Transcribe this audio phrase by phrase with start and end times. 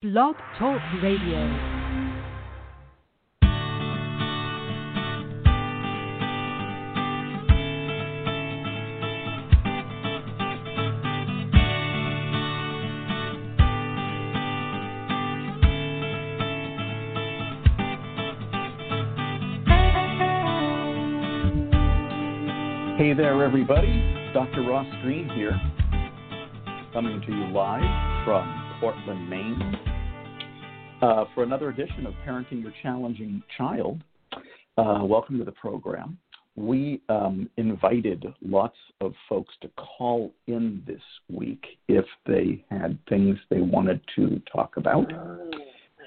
[0.00, 1.42] Blog Talk Radio.
[22.96, 24.30] Hey there, everybody.
[24.32, 24.62] Dr.
[24.62, 25.60] Ross Greene here,
[26.92, 29.87] coming to you live from Portland, Maine,
[31.02, 34.02] uh, for another edition of Parenting Your Challenging Child.
[34.76, 36.18] Uh, welcome to the program.
[36.56, 43.38] We um, invited lots of folks to call in this week if they had things
[43.48, 45.10] they wanted to talk about.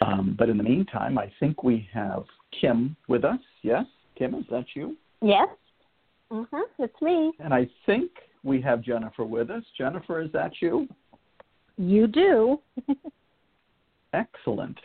[0.02, 2.24] Um, but in the meantime, I think we have
[2.60, 3.40] Kim with us.
[3.62, 3.86] Yes,
[4.18, 4.98] Kim, is that you?
[5.22, 5.48] Yes.
[6.32, 6.64] Mhm.
[6.80, 7.32] It's me.
[7.40, 8.12] And I think
[8.44, 9.64] we have Jennifer with us.
[9.78, 10.88] Jennifer, is that you?
[11.78, 12.60] You do.
[14.14, 14.78] Excellent.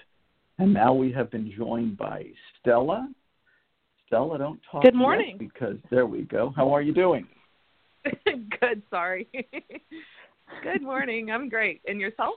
[0.59, 2.27] And now we have been joined by
[2.61, 3.09] Stella.
[4.07, 5.37] Stella, don't talk Good morning.
[5.39, 6.53] because there we go.
[6.57, 7.27] How are you doing?
[8.25, 9.29] Good, sorry.
[10.63, 11.31] Good morning.
[11.31, 11.81] I'm great.
[11.87, 12.37] And yourself?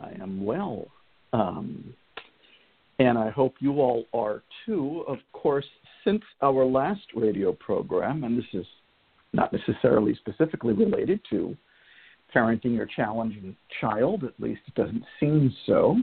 [0.00, 0.86] I am well.
[1.34, 1.92] Um,
[2.98, 5.04] and I hope you all are too.
[5.06, 5.66] Of course,
[6.04, 8.66] since our last radio program, and this is
[9.32, 11.56] not necessarily specifically related to
[12.34, 15.96] parenting your challenging child, at least it doesn't seem so,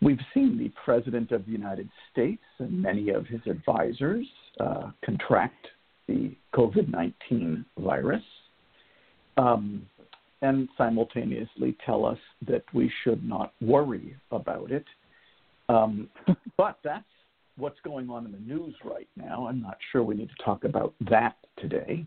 [0.00, 4.26] we've seen the President of the United States and many of his advisors
[4.60, 5.66] uh, contract
[6.06, 8.22] the COVID 19 virus.
[9.36, 9.86] Um,
[10.42, 14.84] and simultaneously tell us that we should not worry about it.
[15.68, 16.08] Um,
[16.56, 17.04] but that's
[17.56, 19.48] what's going on in the news right now.
[19.48, 22.06] I'm not sure we need to talk about that today.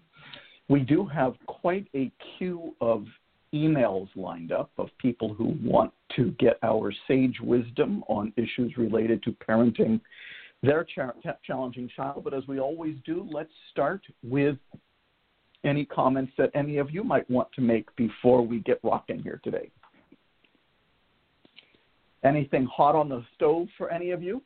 [0.70, 3.06] We do have quite a queue of
[3.54, 9.22] emails lined up of people who want to get our sage wisdom on issues related
[9.24, 10.00] to parenting
[10.64, 11.14] their cha-
[11.46, 12.24] challenging child.
[12.24, 14.58] But as we always do, let's start with
[15.64, 19.40] any comments that any of you might want to make before we get rocking here
[19.44, 19.70] today.
[22.24, 24.42] Anything hot on the stove for any of you?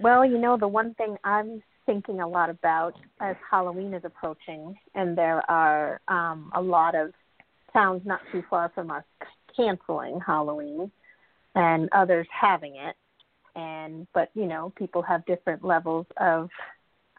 [0.00, 4.76] Well, you know, the one thing I'm thinking a lot about as Halloween is approaching,
[4.94, 7.12] and there are um, a lot of
[7.72, 9.04] towns not too far from us
[9.56, 10.90] canceling Halloween,
[11.54, 12.96] and others having it.
[13.56, 16.48] And but you know, people have different levels of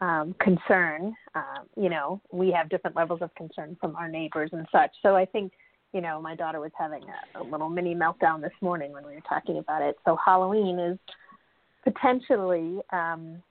[0.02, 1.14] um, concern.
[1.34, 4.90] Um, you know, we have different levels of concern from our neighbors and such.
[5.00, 5.52] So I think,
[5.92, 9.14] you know, my daughter was having a, a little mini meltdown this morning when we
[9.14, 9.96] were talking about it.
[10.04, 10.98] So Halloween is
[11.84, 13.42] potentially, um,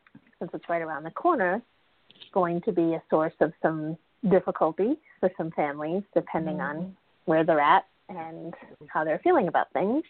[0.42, 1.62] since it's right around the corner,
[2.10, 3.98] it's going to be a source of some
[4.30, 6.80] difficulty for some families, depending Mm-hmm.
[6.80, 8.54] on where they're at and
[8.88, 10.04] how they're feeling about things.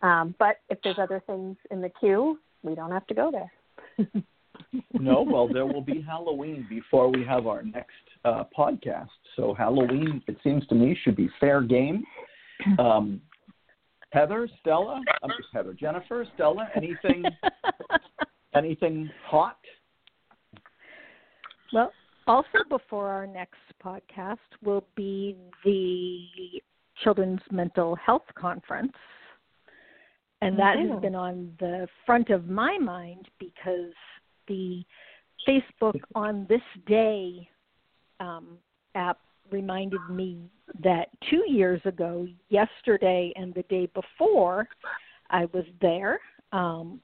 [0.00, 3.52] Um, but if there's other things in the queue, we don't have to go there.
[4.94, 7.90] no, well, there will be Halloween before we have our next
[8.24, 9.08] uh, podcast.
[9.36, 12.04] So Halloween, it seems to me, should be fair game.
[12.78, 13.20] Um,
[14.12, 17.24] Heather, Stella, I'm just Heather, Jennifer, Stella, anything,
[18.54, 19.58] anything hot?
[21.72, 21.92] Well,
[22.26, 26.60] also before our next podcast will be the
[27.02, 28.92] Children's Mental Health Conference.
[30.42, 33.92] And that has been on the front of my mind because
[34.48, 34.82] the
[35.46, 37.46] Facebook on this day
[38.20, 38.56] um,
[38.94, 39.18] app
[39.50, 40.38] reminded me
[40.82, 44.66] that two years ago, yesterday and the day before,
[45.28, 46.20] I was there
[46.52, 47.00] um,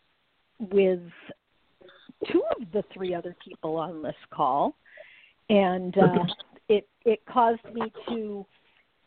[0.59, 1.01] with
[2.31, 4.75] two of the three other people on this call,
[5.49, 6.25] and uh,
[6.69, 8.44] it it caused me to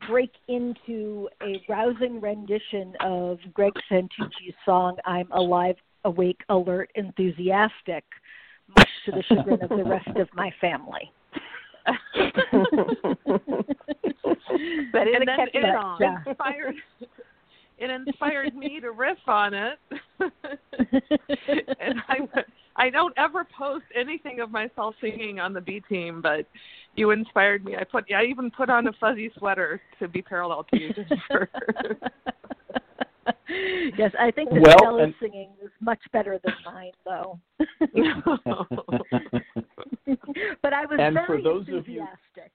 [0.07, 5.75] break into a rousing rendition of Greg Santucci's song "I'm Alive,
[6.05, 8.05] Awake, Alert, Enthusiastic,"
[8.77, 11.11] much to the chagrin of the rest of my family.
[14.91, 15.97] But it's and a then catchy it song.
[16.01, 16.17] Yeah.
[16.25, 16.75] inspired
[17.77, 19.79] it inspired me to riff on it.
[20.19, 22.19] and I
[22.79, 26.45] I don't ever post anything of myself singing on the B team, but
[26.95, 27.75] you inspired me.
[27.75, 31.49] I put I even put on a fuzzy sweater to be parallel to you, Jennifer.
[33.97, 37.39] yes, I think that Well, Stella's and- singing is much better than mine, though.
[40.61, 42.51] but I was And for very those of you- enthusiastic.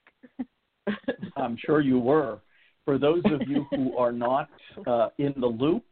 [1.36, 2.40] I'm sure you were.
[2.84, 4.50] For those of you who are not
[4.86, 5.84] uh, in the loop,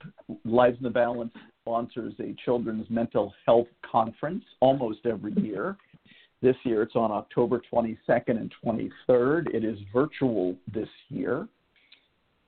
[0.44, 1.32] Lives in the Balance
[1.62, 5.76] sponsors a children's mental health conference almost every year.
[6.42, 7.96] This year it's on October 22nd
[8.28, 9.54] and 23rd.
[9.54, 11.46] It is virtual this year.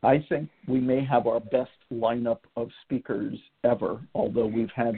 [0.03, 4.95] I think we may have our best lineup of speakers ever, although we've had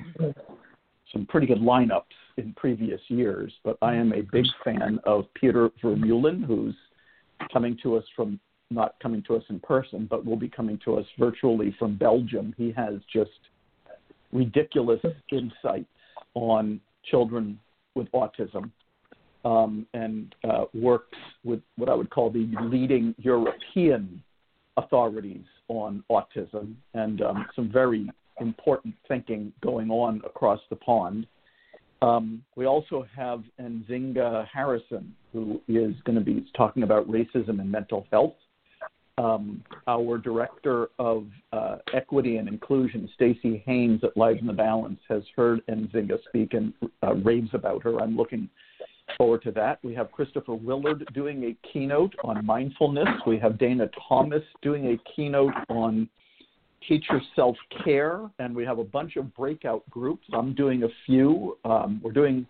[1.12, 2.02] some pretty good lineups
[2.38, 3.52] in previous years.
[3.64, 6.74] But I am a big fan of Peter Vermeulen, who's
[7.52, 8.40] coming to us from
[8.70, 12.52] not coming to us in person, but will be coming to us virtually from Belgium.
[12.56, 13.30] He has just
[14.32, 15.00] ridiculous
[15.30, 15.86] insights
[16.34, 16.80] on
[17.10, 17.58] children
[17.94, 18.70] with autism
[19.44, 24.22] um, and uh, works with what I would call the leading European
[24.76, 31.26] authorities on autism and um, some very important thinking going on across the pond.
[32.02, 37.70] Um, we also have Nzinga Harrison, who is going to be talking about racism and
[37.70, 38.34] mental health.
[39.18, 45.00] Um, our director of uh, equity and inclusion, Stacy Haynes at Lives in the Balance,
[45.08, 47.98] has heard Nzinga speak and uh, raves about her.
[48.00, 48.50] I'm looking
[49.16, 49.78] forward to that.
[49.82, 53.08] We have Christopher Willard doing a keynote on mindfulness.
[53.26, 56.08] We have Dana Thomas doing a keynote on
[56.86, 60.26] teacher self care, and we have a bunch of breakout groups.
[60.32, 61.56] I'm doing a few.
[61.64, 62.46] Um, we're doing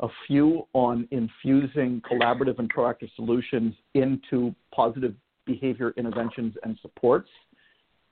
[0.00, 5.14] a few on infusing collaborative and proactive solutions into positive
[5.46, 7.28] behavior interventions and supports.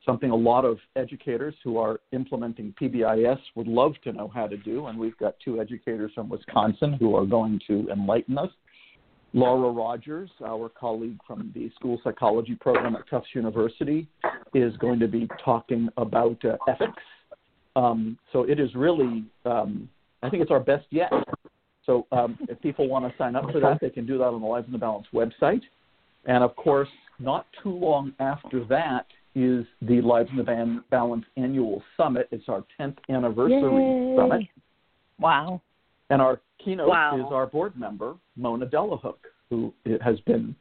[0.04, 4.56] Something a lot of educators who are implementing PBIS would love to know how to
[4.56, 8.50] do, and we've got two educators from Wisconsin who are going to enlighten us.
[9.34, 14.06] Laura Rogers, our colleague from the school psychology program at Tufts University,
[14.52, 17.02] is going to be talking about uh, ethics.
[17.74, 19.88] Um, so it is really, um,
[20.22, 21.10] I think it's our best yet.
[21.86, 24.40] So um, if people want to sign up for that, they can do that on
[24.40, 25.62] the Lives in the Balance website.
[26.26, 26.88] And of course,
[27.22, 32.28] not too long after that is the Lives in the Balance annual summit.
[32.30, 34.16] It's our 10th anniversary Yay.
[34.16, 34.42] summit.
[35.18, 35.62] Wow.
[36.10, 37.16] And our keynote Wow.
[37.16, 39.72] is our board member, Mona Delahooke, who
[40.02, 40.54] has been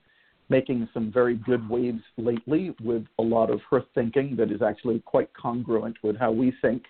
[0.50, 5.00] making some very good waves lately with a lot of her thinking that is actually
[5.00, 6.84] quite congruent with how we think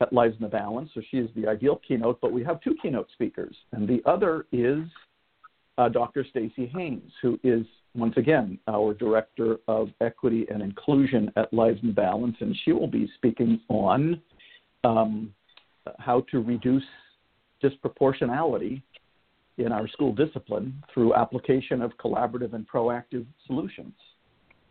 [0.00, 0.90] at Lives in the Balance.
[0.94, 3.56] So she is the ideal keynote, but we have two keynote speakers.
[3.72, 4.84] And the other is
[5.78, 6.24] uh, Dr.
[6.28, 11.92] Stacy Haynes, who is once again our Director of Equity and Inclusion at Lives the
[11.92, 14.20] Balance, and she will be speaking on
[14.82, 15.32] um,
[15.98, 16.84] how to reduce
[17.62, 18.82] disproportionality
[19.58, 23.92] in our school discipline through application of collaborative and proactive solutions.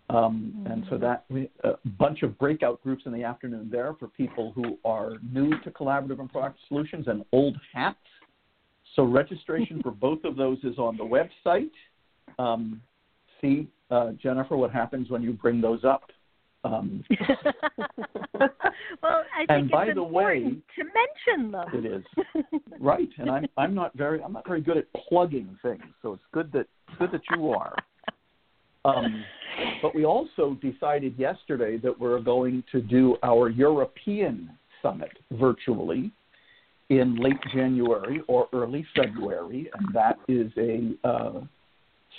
[0.09, 4.07] Um, and so that we, a bunch of breakout groups in the afternoon there for
[4.09, 7.97] people who are new to collaborative and proactive solutions and old hats.
[8.95, 11.71] So registration for both of those is on the website.
[12.37, 12.81] Um,
[13.43, 16.03] see, uh, Jennifer, what happens when you bring those up.
[16.63, 17.03] Um,
[18.39, 18.49] well,
[19.35, 21.67] I think And it's by the way- important to mention them.
[21.73, 22.03] it is
[22.79, 26.23] right, and I'm I'm not very I'm not very good at plugging things, so it's
[26.31, 27.75] good that it's good that you are.
[28.85, 29.23] Um,
[29.81, 34.49] but we also decided yesterday that we're going to do our European
[34.81, 36.11] summit virtually
[36.89, 41.41] in late January or early February, and that is a uh,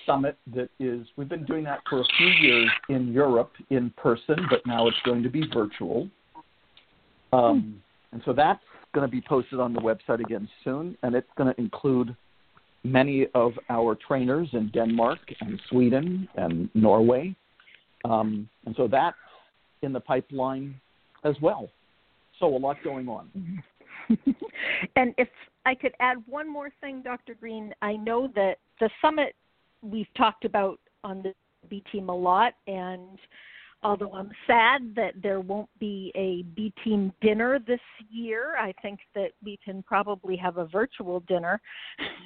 [0.07, 4.37] summit that is we've been doing that for a few years in Europe in person,
[4.51, 6.09] but now it's going to be virtual.
[7.33, 8.63] Um, and so that's
[8.95, 12.15] going to be posted on the website again soon, and it's going to include
[12.85, 17.35] many of our trainers in Denmark and Sweden and Norway.
[18.05, 19.17] Um, and so that's
[19.83, 20.75] in the pipeline
[21.25, 21.71] as well.
[22.39, 23.63] So a lot going on.
[24.97, 25.29] and if
[25.67, 27.35] I could add one more thing, Dr.
[27.35, 29.35] Greene, I know that the summit
[29.85, 31.35] we've talked about on the
[31.69, 33.19] B team a lot, and
[33.83, 39.01] although I'm sad that there won't be a B team dinner this year, I think
[39.15, 41.61] that we can probably have a virtual dinner.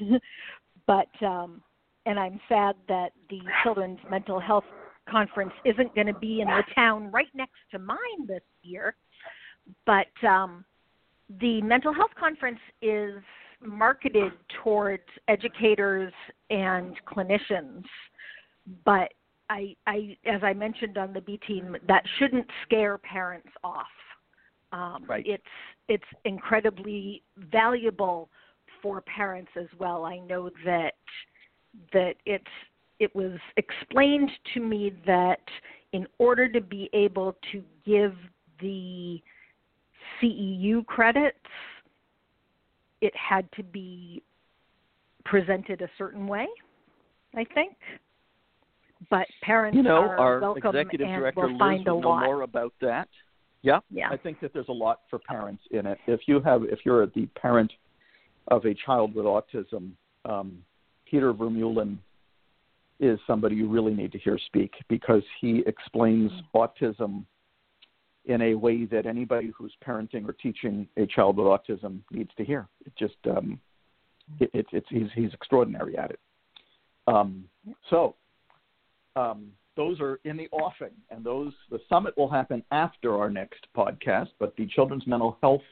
[0.86, 1.62] but um,
[2.06, 4.64] and I'm sad that the Children's Mental Health
[5.10, 8.94] Conference isn't going to be in the town right next to mine this year.
[9.84, 10.64] But um,
[11.40, 13.22] the mental health conference is
[13.64, 16.12] marketed towards educators
[16.50, 17.84] and clinicians,
[18.84, 19.12] but
[19.50, 23.86] I, I, as I mentioned on the B team, that shouldn't scare parents off.
[24.70, 25.24] Um, Right.
[25.26, 25.42] It's
[25.88, 28.28] it's incredibly valuable
[28.82, 30.04] for parents as well.
[30.04, 30.92] I know that
[31.94, 32.44] that it's
[32.98, 35.40] it was explained to me that
[35.92, 38.14] in order to be able to give
[38.60, 39.22] the
[40.20, 41.38] CEU credits,
[43.00, 44.22] it had to be
[45.24, 46.46] presented a certain way,
[47.34, 47.74] I think.
[49.10, 51.98] But parents You know, are our welcome executive and director will Liz find a know
[51.98, 52.24] lot.
[52.24, 53.08] more about that.
[53.62, 54.08] Yeah, Yeah.
[54.10, 55.98] I think that there's a lot for parents in it.
[56.06, 57.72] If you have, if you're the parent
[58.48, 59.92] of a child with autism,
[60.24, 60.64] um,
[61.06, 61.98] Peter Vermeulen
[63.00, 67.24] is somebody you really need to hear speak because he explains autism
[68.28, 72.44] in a way that anybody who's parenting or teaching a child with autism needs to
[72.44, 72.68] hear.
[72.86, 73.58] It just um,
[74.38, 76.20] it, it, it's he's he's extraordinary at it.
[77.06, 77.44] Um,
[77.90, 78.14] so
[79.16, 83.66] um, those are in the offing, and those the summit will happen after our next
[83.76, 84.28] podcast.
[84.38, 85.62] But the Children's Mental Health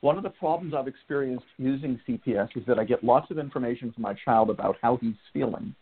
[0.00, 3.92] One of the problems I've experienced using CPS is that I get lots of information
[3.92, 5.74] from my child about how he's feeling.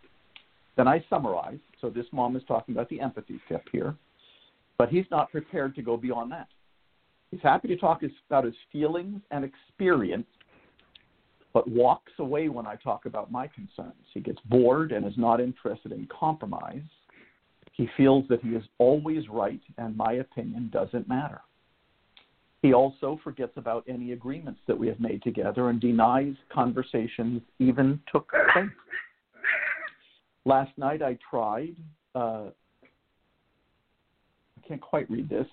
[0.77, 1.59] Then I summarize.
[1.81, 3.95] So this mom is talking about the empathy tip here,
[4.77, 6.49] but he's not prepared to go beyond that.
[7.31, 10.27] He's happy to talk about his feelings and experience,
[11.53, 14.05] but walks away when I talk about my concerns.
[14.15, 16.83] He gets bored and is not interested in compromise.
[17.79, 21.41] He feels that he is always right and my opinion doesn't matter.
[22.61, 28.01] He also forgets about any agreements that we have made together and denies conversations even
[28.13, 28.69] took place.
[30.45, 31.77] Last night I tried,
[32.17, 32.47] uh,
[34.57, 35.47] I can't quite read this,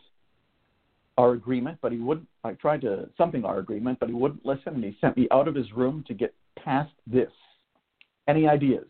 [1.20, 4.74] our agreement, but he wouldn't, I tried to, something our agreement, but he wouldn't listen
[4.74, 7.32] and he sent me out of his room to get past this.
[8.28, 8.88] Any ideas?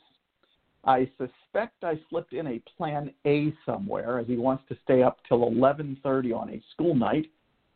[0.86, 5.18] I suspect I slipped in a plan A somewhere as he wants to stay up
[5.28, 7.26] till 11:30 on a school night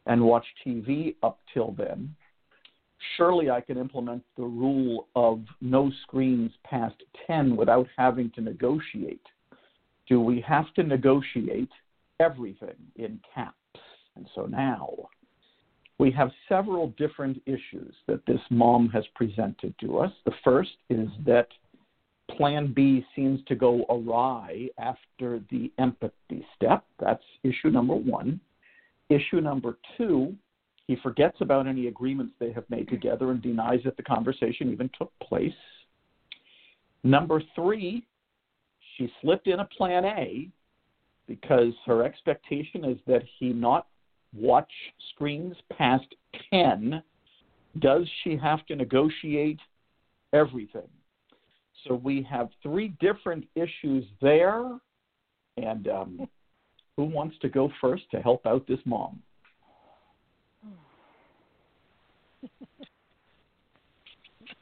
[0.06, 2.16] and watch TV up till then.
[3.16, 9.26] Surely I can implement the rule of no screens past 10 without having to negotiate.
[10.08, 11.72] Do we have to negotiate
[12.20, 13.56] everything in caps?
[14.16, 14.90] And so now
[15.98, 20.12] we have several different issues that this mom has presented to us.
[20.26, 21.48] The first is that
[22.38, 26.86] plan B seems to go awry after the empathy step.
[27.00, 28.40] That's issue number one.
[29.10, 30.36] Issue number two,
[30.88, 34.90] he forgets about any agreements they have made together and denies that the conversation even
[34.98, 35.54] took place.
[37.04, 38.06] Number three,
[38.96, 40.50] she slipped in a plan A
[41.28, 43.88] because her expectation is that he not
[44.36, 44.72] watch
[45.14, 46.08] screens past
[46.52, 47.02] 10.
[47.80, 49.60] Does she have to negotiate
[50.34, 50.88] everything?
[51.88, 54.64] So we have three different issues there.
[55.58, 56.28] And um,
[56.98, 59.22] who wants to go first to help out this mom?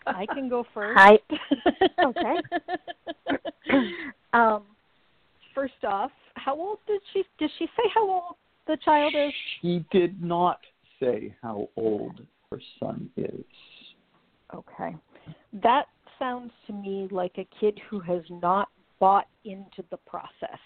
[0.06, 0.98] I can go first.
[0.98, 1.20] Hi.
[2.04, 2.36] Okay.
[4.34, 4.64] um,
[5.54, 7.24] first off, how old did she?
[7.40, 8.36] Did she say how old
[8.68, 9.34] the child is?
[9.62, 10.60] She did not
[11.00, 12.22] say how old
[12.52, 13.44] her son is.
[14.54, 14.96] Okay.
[15.64, 15.88] That
[16.20, 18.70] sounds to me like a kid who has not
[19.00, 20.60] bought into the process.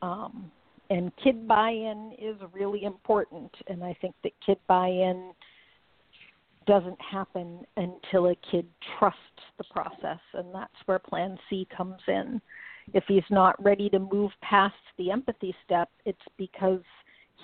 [0.00, 0.50] Um,
[0.90, 3.50] and kid buy in is really important.
[3.68, 5.32] And I think that kid buy in
[6.66, 8.66] doesn't happen until a kid
[8.98, 9.18] trusts
[9.58, 10.20] the process.
[10.34, 12.40] And that's where Plan C comes in.
[12.94, 16.82] If he's not ready to move past the empathy step, it's because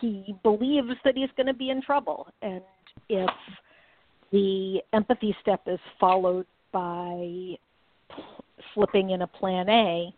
[0.00, 2.28] he believes that he's going to be in trouble.
[2.43, 2.62] And
[3.09, 3.31] if
[4.33, 7.57] the empathy step is followed by
[8.75, 10.15] slipping in a plan A,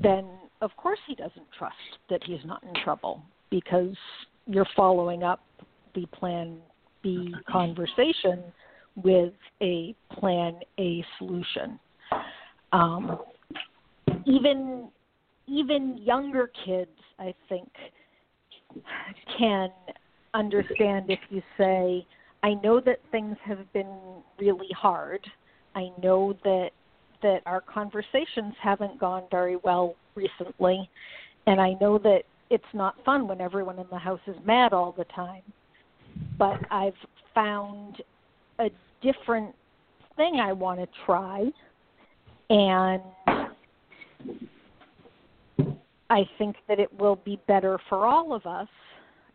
[0.00, 0.26] then
[0.60, 1.74] of course he doesn't trust
[2.10, 3.96] that he's not in trouble because
[4.46, 5.40] you're following up
[5.94, 6.58] the plan
[7.02, 8.42] B conversation
[9.02, 9.32] with
[9.62, 11.78] a plan A solution.
[12.72, 13.18] Um,
[14.24, 14.88] even
[15.48, 17.68] even younger kids, I think,
[19.38, 19.70] can
[20.34, 22.06] understand if you say,
[22.42, 23.94] I know that things have been
[24.38, 25.20] really hard.
[25.74, 26.70] I know that
[27.22, 30.90] that our conversations haven't gone very well recently,
[31.46, 34.92] and I know that it's not fun when everyone in the house is mad all
[34.92, 35.42] the time.
[36.36, 36.96] But I've
[37.32, 38.02] found
[38.58, 38.70] a
[39.02, 39.54] different
[40.16, 41.50] thing I want to try,
[42.50, 43.02] and
[46.10, 48.68] I think that it will be better for all of us.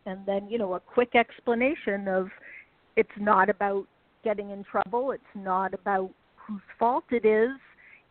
[0.06, 2.28] And then, you know, a quick explanation of
[2.98, 3.86] it's not about
[4.24, 7.52] getting in trouble, it's not about whose fault it is,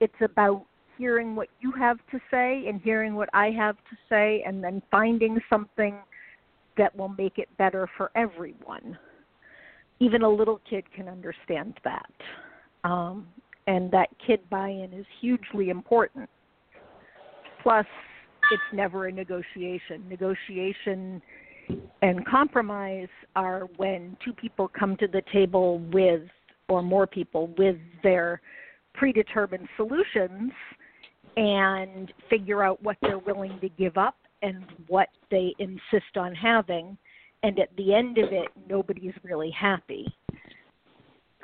[0.00, 0.64] it's about
[0.97, 4.81] hearing what you have to say and hearing what I have to say, and then
[4.90, 5.97] finding something
[6.78, 8.99] that will make it better for everyone.
[9.99, 12.11] Even a little kid can understand that.
[12.85, 13.26] Um,
[13.66, 16.31] and that kid buy in is hugely important.
[17.62, 17.87] Plus,
[18.52, 20.09] it's never a negotiation.
[20.09, 21.21] Negotiation
[22.02, 26.23] and compromise are when two people come to the table with,
[26.68, 28.40] or more people, with their
[28.94, 30.52] predetermined solutions
[31.37, 36.96] and figure out what they're willing to give up and what they insist on having.
[37.42, 40.06] And at the end of it, nobody's really happy.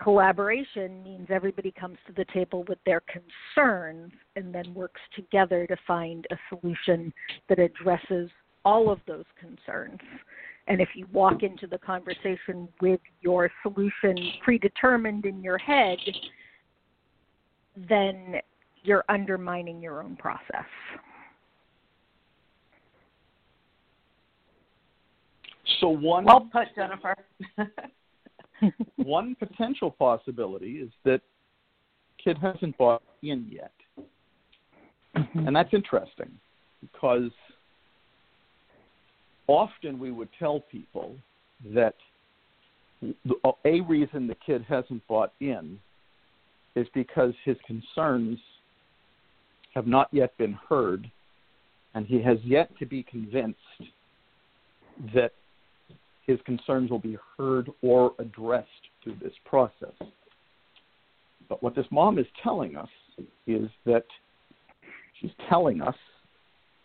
[0.02, 5.76] Collaboration means everybody comes to the table with their concerns and then works together to
[5.87, 7.12] find a solution
[7.49, 8.31] that addresses
[8.64, 10.00] all of those concerns.
[10.69, 15.99] And if you walk into the conversation with your solution predetermined in your head,
[17.88, 18.37] then
[18.85, 20.66] you're undermining your own process.
[25.81, 27.16] So one well put, Jennifer.
[28.97, 31.21] one potential possibility is that
[32.23, 33.73] kid hasn't bought in yet,
[35.16, 35.47] Mm-hmm.
[35.47, 36.31] and that's interesting
[36.81, 37.31] because
[39.53, 41.15] often we would tell people
[41.75, 41.95] that
[43.45, 45.79] uh, a reason the kid hasn't bought in
[46.75, 48.39] is because his concerns
[49.75, 51.11] have not yet been heard
[51.95, 53.59] and he has yet to be convinced
[55.15, 55.33] that
[56.27, 58.69] his concerns will be heard or addressed
[59.03, 59.93] through this process.
[61.49, 62.89] But what this mom is telling us
[63.47, 64.07] is that
[65.21, 65.97] she's telling us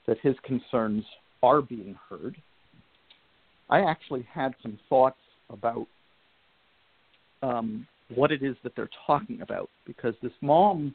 [0.08, 1.06] that his concerns
[1.44, 2.36] are being heard.
[3.70, 5.20] I actually had some thoughts
[5.50, 5.88] about
[7.42, 10.94] um, what it is that they're talking about because this mom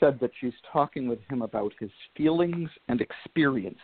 [0.00, 3.78] said that she's talking with him about his feelings and experiences.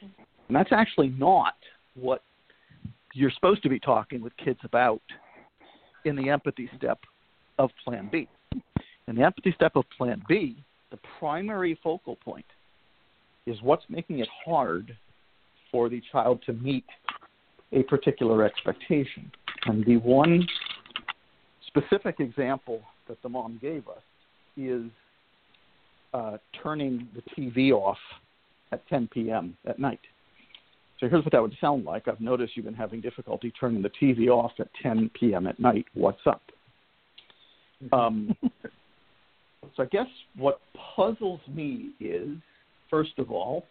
[0.00, 1.54] And that's actually not
[1.94, 2.22] what
[3.14, 5.00] you're supposed to be talking with kids about
[6.04, 6.98] in the empathy step
[7.58, 8.28] of Plan B.
[9.08, 10.56] In the empathy step of Plan B,
[10.90, 12.44] the primary focal point
[13.46, 14.96] is what's making it hard
[15.74, 16.84] for the child to meet
[17.72, 19.28] a particular expectation.
[19.66, 20.46] And the one
[21.66, 24.02] specific example that the mom gave us
[24.56, 24.84] is
[26.14, 27.98] uh, turning the TV off
[28.70, 29.56] at 10 p.m.
[29.66, 29.98] at night.
[31.00, 32.06] So here's what that would sound like.
[32.06, 35.48] I've noticed you've been having difficulty turning the TV off at 10 p.m.
[35.48, 35.86] at night.
[35.94, 36.42] What's up?
[37.92, 38.36] Um,
[39.76, 40.06] so I guess
[40.36, 40.60] what
[40.94, 42.28] puzzles me is,
[42.88, 43.66] first of all,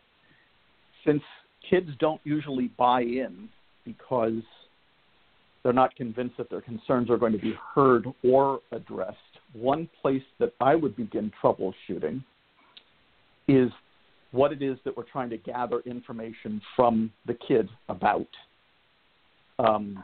[1.06, 1.22] since
[1.70, 3.50] kids don't usually buy in
[3.86, 4.42] because
[5.64, 9.18] they're not convinced that their concerns are going to be heard or addressed,
[9.54, 12.24] one place that I would begin troubleshooting
[13.48, 13.70] is
[14.32, 18.28] what it is that we're trying to gather information from the kid about.
[19.60, 20.04] Um,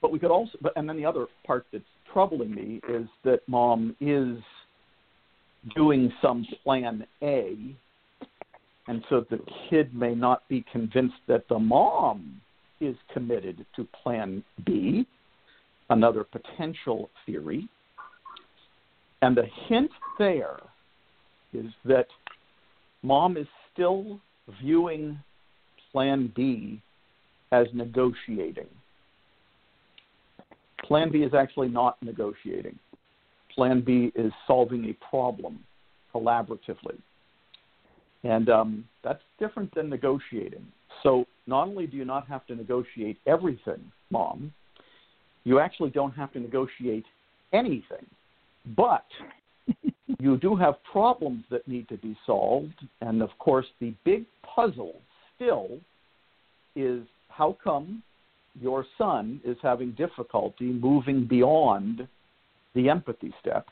[0.00, 3.40] but we could also, but, and then the other part that's troubling me is that
[3.48, 4.38] mom is
[5.74, 7.74] doing some plan A,
[8.90, 12.40] and so the kid may not be convinced that the mom
[12.80, 15.06] is committed to plan B,
[15.90, 17.68] another potential theory.
[19.22, 20.56] And the hint there
[21.52, 22.08] is that
[23.04, 24.18] mom is still
[24.60, 25.20] viewing
[25.92, 26.82] plan B
[27.52, 28.66] as negotiating.
[30.82, 32.76] Plan B is actually not negotiating.
[33.54, 35.60] Plan B is solving a problem
[36.12, 36.98] collaboratively.
[38.22, 40.66] And um, that's different than negotiating.
[41.02, 43.80] So, not only do you not have to negotiate everything,
[44.10, 44.52] mom,
[45.44, 47.06] you actually don't have to negotiate
[47.52, 48.06] anything.
[48.76, 49.06] But
[50.18, 52.74] you do have problems that need to be solved.
[53.00, 54.94] And of course, the big puzzle
[55.36, 55.78] still
[56.76, 58.02] is how come
[58.60, 62.06] your son is having difficulty moving beyond
[62.74, 63.66] the empathy step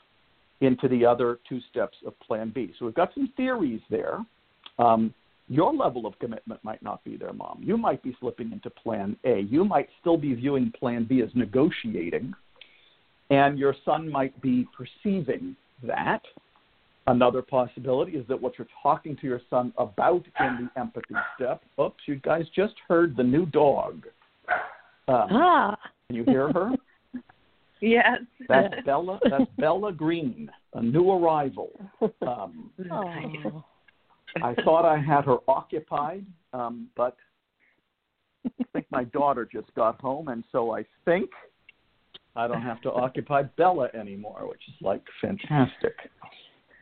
[0.61, 2.73] into the other two steps of Plan B.
[2.77, 4.19] So we've got some theories there.
[4.79, 5.13] Um,
[5.49, 7.61] your level of commitment might not be there, mom.
[7.63, 9.39] You might be slipping into Plan A.
[9.41, 12.33] You might still be viewing Plan B as negotiating,
[13.29, 16.21] and your son might be perceiving that.
[17.07, 21.63] Another possibility is that what you're talking to your son about in the empathy step.
[21.81, 24.05] Oops, you guys just heard the new dog.
[25.07, 25.77] Um, ah.
[26.07, 26.71] Can you hear her?
[27.81, 28.19] yes.
[28.47, 29.19] That's Bella.
[29.27, 31.71] That's Bella Greene, a new arrival.
[32.21, 33.63] Um, Oh.
[34.41, 37.15] I thought I had her occupied, um, but
[38.45, 41.29] I think my daughter just got home, and so I think
[42.35, 45.95] I don't have to occupy Bella anymore, which is like fantastic.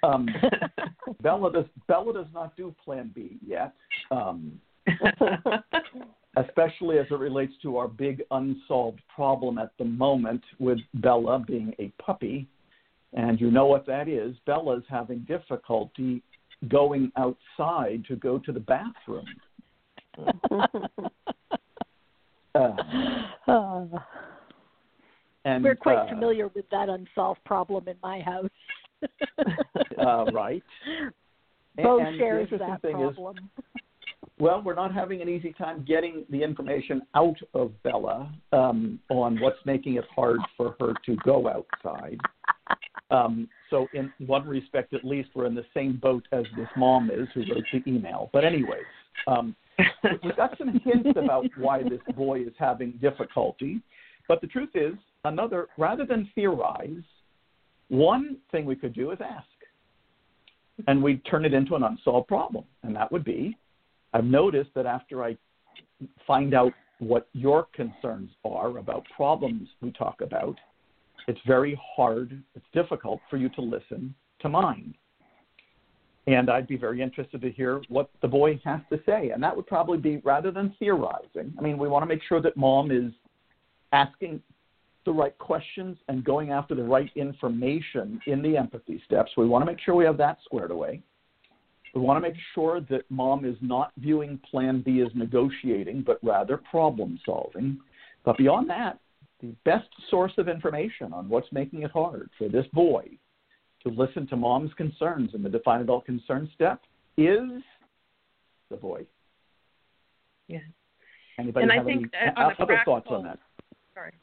[0.04, 0.28] Um,
[1.22, 3.74] Bella does Bella does not do Plan B yet,
[4.12, 4.60] um,
[6.38, 11.74] especially as it relates to our big unsolved problem at the moment with Bella being
[11.80, 12.48] a puppy,
[13.14, 14.36] and you know what that is.
[14.46, 16.22] Bella's having difficulty
[16.68, 19.26] going outside to go to the bathroom.
[23.48, 23.86] Uh,
[25.46, 28.50] and We're quite uh, familiar with that unsolved problem in my house.
[29.98, 30.64] uh, right.
[31.78, 33.50] Bo and the shares that thing is, problem.
[34.40, 39.40] well, we're not having an easy time getting the information out of Bella um, on
[39.40, 42.20] what's making it hard for her to go outside.
[43.10, 47.10] Um, so, in one respect, at least, we're in the same boat as this mom
[47.10, 48.30] is who wrote the email.
[48.34, 48.84] But, anyways,
[49.28, 49.56] um,
[50.24, 53.82] we've got some hints about why this boy is having difficulty.
[54.28, 54.94] But the truth is,
[55.24, 57.04] another rather than theorize,
[57.90, 59.48] one thing we could do is ask,
[60.88, 63.58] and we turn it into an unsolved problem, and that would be,
[64.14, 65.38] I've noticed that after I
[66.26, 70.58] find out what your concerns are about problems we talk about,
[71.28, 74.94] it's very hard, it's difficult for you to listen to mine.
[76.28, 79.30] And I'd be very interested to hear what the boy has to say.
[79.30, 81.54] And that would probably be rather than theorizing.
[81.58, 83.14] I mean, we want to make sure that mom is
[83.94, 84.42] asking
[85.06, 89.32] the right questions and going after the right information in the empathy steps.
[89.38, 91.02] We want to make sure we have that squared away.
[91.96, 96.20] We want to make sure that mom is not viewing plan B as negotiating, but
[96.22, 97.80] rather problem solving.
[98.26, 99.00] But beyond that,
[99.42, 103.06] the best source of information on what's making it hard for this boy
[103.84, 106.82] to listen to mom's concerns in the define adult concern step
[107.18, 107.62] is
[108.70, 109.06] the boy.
[110.48, 110.60] Yeah.
[111.40, 113.40] Anybody And I have think, any uh, on other thoughts on that?
[113.94, 114.14] Sorry.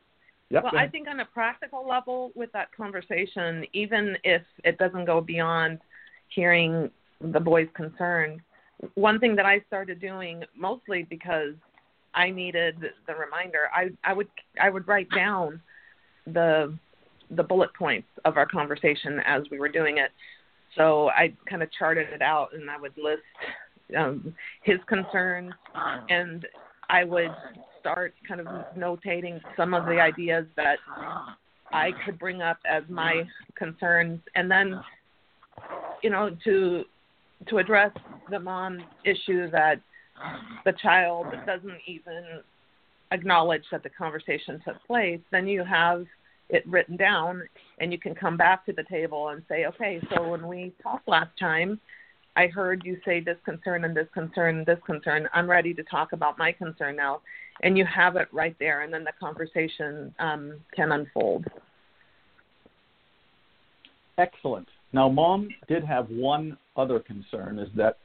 [0.50, 5.05] Yep, well, I think on a practical level with that conversation, even if it doesn't
[5.05, 5.81] go beyond
[6.29, 8.42] hearing the boy's concern,
[8.94, 11.55] one thing that I started doing mostly because
[12.14, 14.29] I needed the reminder, I I would
[14.61, 15.61] I would write down
[16.27, 16.77] the
[17.31, 20.11] the bullet points of our conversation as we were doing it.
[20.77, 23.22] So I kind of charted it out and I would list
[23.96, 25.53] um, his concerns
[26.09, 26.46] and
[26.88, 27.31] I would
[27.81, 28.46] start kind of
[28.77, 30.79] notating some of the ideas that
[31.72, 33.24] I could bring up as my
[33.57, 34.81] concerns, and then,
[36.03, 36.85] you know, to
[37.48, 37.90] to address
[38.31, 39.81] the mom issue that
[40.64, 42.40] the child doesn't even
[43.11, 46.07] acknowledge that the conversation took place, then you have
[46.50, 47.42] it written down,
[47.79, 51.09] and you can come back to the table and say, okay, so when we talked
[51.09, 51.81] last time,
[52.37, 55.29] I heard you say this concern and this concern and this concern.
[55.33, 57.20] I'm ready to talk about my concern now.
[57.62, 61.44] And you have it right there, and then the conversation um, can unfold.
[64.18, 64.68] Excellent.
[64.92, 67.98] Now, mom did have one other concern is that,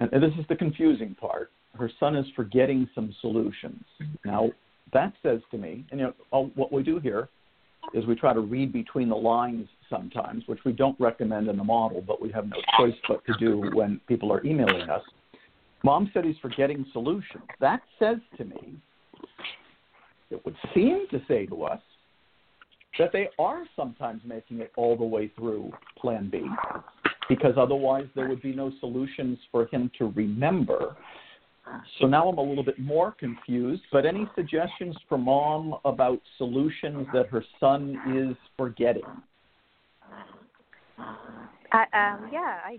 [0.00, 3.82] and this is the confusing part, her son is forgetting some solutions.
[4.24, 4.50] Now,
[4.92, 7.28] that says to me, and you know, what we do here
[7.92, 11.64] is we try to read between the lines sometimes, which we don't recommend in the
[11.64, 15.02] model, but we have no choice but to do when people are emailing us.
[15.82, 17.44] Mom said he's forgetting solutions.
[17.60, 18.74] That says to me,
[20.30, 21.80] it would seem to say to us,
[22.98, 26.42] that they are sometimes making it all the way through Plan B,
[27.28, 30.96] because otherwise there would be no solutions for him to remember.
[31.98, 37.06] So now I'm a little bit more confused, but any suggestions for mom about solutions
[37.14, 39.02] that her son is forgetting?
[41.72, 42.78] I, um, yeah, I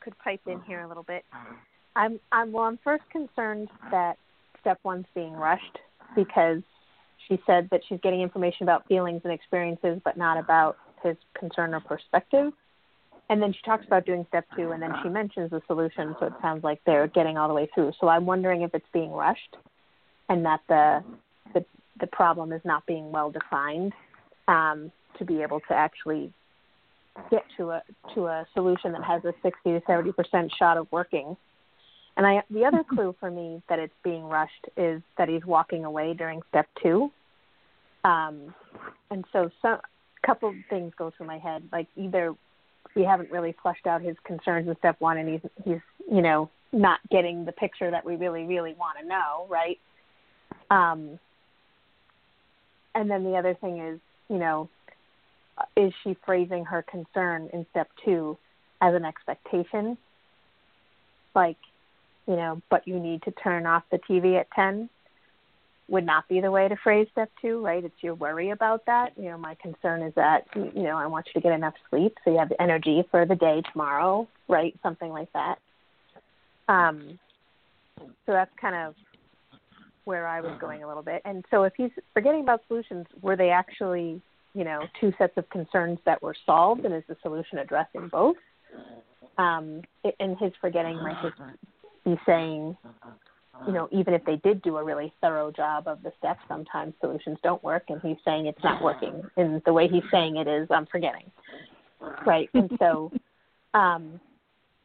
[0.00, 1.24] could pipe in here a little bit.
[1.94, 2.64] I'm, I'm well.
[2.64, 4.16] I'm first concerned that
[4.60, 5.78] step one's being rushed
[6.16, 6.62] because
[7.28, 11.74] she said that she's getting information about feelings and experiences, but not about his concern
[11.74, 12.52] or perspective.
[13.32, 16.14] And then she talks about doing step two, and then she mentions the solution.
[16.20, 17.92] So it sounds like they're getting all the way through.
[17.98, 19.56] So I'm wondering if it's being rushed,
[20.28, 21.02] and that the
[21.54, 21.64] the,
[21.98, 23.94] the problem is not being well defined
[24.48, 26.30] um, to be able to actually
[27.30, 27.82] get to a
[28.14, 31.34] to a solution that has a 60 to 70 percent shot of working.
[32.18, 35.86] And I, the other clue for me that it's being rushed is that he's walking
[35.86, 37.10] away during step two.
[38.04, 38.54] Um,
[39.10, 39.78] and so some
[40.22, 41.62] couple of things go through my head.
[41.72, 42.34] Like either
[42.94, 46.50] we haven't really fleshed out his concerns in step one, and he's he's you know
[46.72, 49.78] not getting the picture that we really really want to know, right?
[50.70, 51.18] Um,
[52.94, 54.68] and then the other thing is, you know,
[55.76, 58.36] is she phrasing her concern in step two
[58.80, 59.96] as an expectation?
[61.34, 61.56] Like,
[62.26, 64.88] you know, but you need to turn off the TV at 10.
[65.92, 67.84] Would not be the way to phrase step two, right?
[67.84, 69.12] It's your worry about that.
[69.14, 72.16] You know, my concern is that, you know, I want you to get enough sleep
[72.24, 74.74] so you have energy for the day tomorrow, right?
[74.82, 75.56] Something like that.
[76.66, 77.18] Um,
[77.98, 78.94] so that's kind of
[80.04, 81.20] where I was going a little bit.
[81.26, 84.22] And so if he's forgetting about solutions, were they actually,
[84.54, 88.36] you know, two sets of concerns that were solved and is the solution addressing both?
[89.36, 89.82] Um,
[90.18, 91.36] and his forgetting might just
[92.06, 92.78] be saying,
[93.66, 96.94] you know, even if they did do a really thorough job of the steps, sometimes
[97.00, 99.22] solutions don't work, and he's saying it's not working.
[99.36, 101.30] And the way he's saying it is, I'm forgetting,
[102.26, 102.48] right?
[102.54, 103.12] And so,
[103.74, 104.20] um,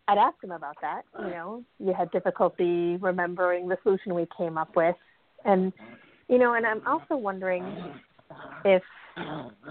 [0.08, 1.04] I'd ask him about that.
[1.20, 4.96] You know, you had difficulty remembering the solution we came up with,
[5.44, 5.74] and
[6.30, 7.64] you know, and I'm also wondering
[8.64, 8.84] if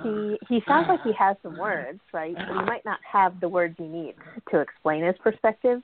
[0.02, 2.34] he he sounds like he has some words, right?
[2.34, 4.18] But he might not have the words he needs
[4.50, 5.82] to explain his perspective.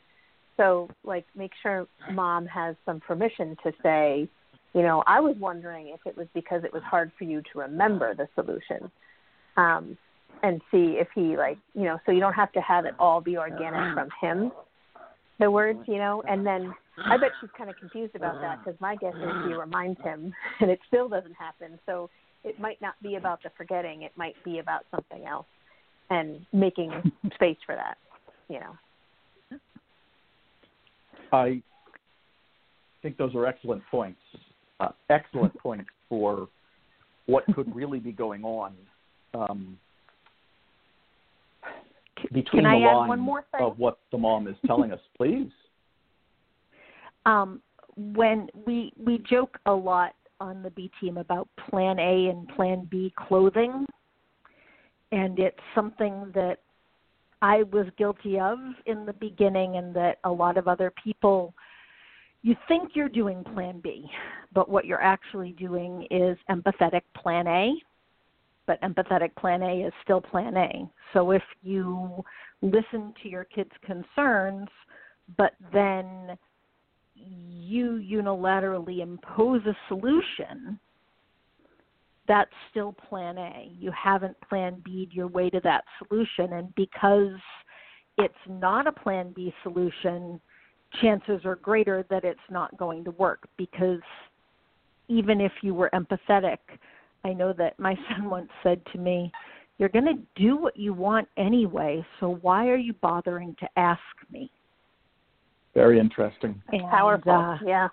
[0.56, 4.28] So, like, make sure mom has some permission to say,
[4.74, 7.58] you know, I was wondering if it was because it was hard for you to
[7.58, 8.90] remember the solution.
[9.56, 9.96] Um,
[10.42, 13.20] and see if he like you know so you don't have to have it all
[13.20, 14.52] be organic from him
[15.38, 16.72] the words you know and then
[17.06, 20.32] i bet she's kind of confused about that because my guess is he reminds him
[20.60, 22.10] and it still doesn't happen so
[22.44, 25.46] it might not be about the forgetting it might be about something else
[26.10, 26.90] and making
[27.34, 27.96] space for that
[28.48, 28.76] you know
[31.33, 31.61] i
[33.03, 34.21] think those are excellent points
[34.81, 36.49] uh, excellent points for
[37.27, 38.75] what could really be going on
[39.35, 39.79] um,
[42.33, 43.64] between Can I the add lines one more thing?
[43.64, 45.51] of what the mom is telling us, please.
[47.27, 47.62] Um,
[47.97, 52.88] when we we joke a lot on the B team about Plan A and Plan
[52.90, 53.87] B clothing,
[55.12, 56.59] and it's something that
[57.42, 61.55] I was guilty of in the beginning, and that a lot of other people.
[62.44, 64.11] You think you're doing Plan B,
[64.52, 67.72] but what you're actually doing is empathetic Plan A
[68.66, 70.88] but empathetic plan A is still plan A.
[71.12, 72.24] So if you
[72.61, 74.68] listen to your kids' concerns,
[75.37, 76.37] but then
[77.14, 80.78] you unilaterally impose a solution,
[82.33, 83.71] that's still plan A.
[83.79, 86.55] You haven't plan B'd your way to that solution.
[86.55, 87.37] And because
[88.16, 90.40] it's not a plan B solution,
[91.03, 94.01] chances are greater that it's not going to work because
[95.09, 96.57] even if you were empathetic,
[97.23, 99.31] I know that my son once said to me,
[99.77, 104.01] You're going to do what you want anyway, so why are you bothering to ask
[104.31, 104.51] me?
[105.75, 106.62] Very interesting.
[106.68, 107.88] And, powerful uh, yeah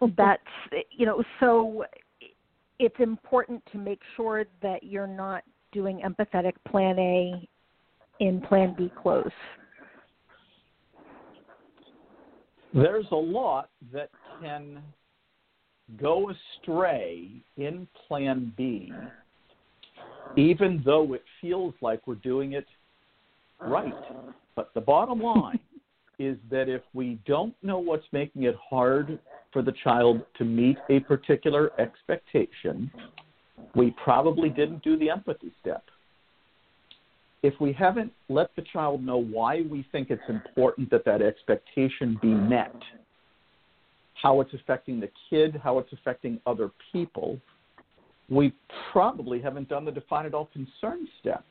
[0.16, 0.42] that's,
[0.90, 1.84] you know, so
[2.78, 7.48] it's important to make sure that you're not doing empathetic plan A
[8.20, 9.30] in plan B close.
[12.74, 14.10] There's a lot that
[14.40, 14.82] can
[16.00, 18.92] go astray in Plan B,
[20.36, 22.66] even though it feels like we're doing it
[23.60, 23.94] right.
[24.54, 25.60] But the bottom line
[26.18, 29.18] is that if we don't know what's making it hard
[29.52, 32.90] for the child to meet a particular expectation,
[33.74, 35.84] we probably didn't do the empathy step.
[37.42, 42.18] If we haven't let the child know why we think it's important that that expectation
[42.20, 42.74] be met,
[44.20, 47.38] how it's affecting the kid, how it's affecting other people,
[48.28, 48.52] we
[48.92, 51.44] probably haven't done the define adult concern step.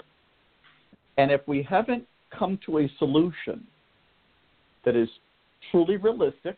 [1.18, 2.06] And if we haven't
[2.38, 3.66] come to a solution
[4.88, 5.10] that is
[5.70, 6.58] truly realistic